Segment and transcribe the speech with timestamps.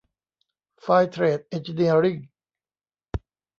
[0.81, 2.17] ไฟร์เทรดเอ็นจิเนียริ่ง